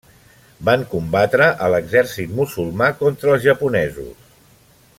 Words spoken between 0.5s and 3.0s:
Van combatre a l'exèrcit musulmà